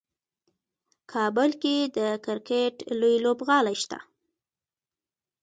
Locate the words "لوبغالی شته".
3.25-3.99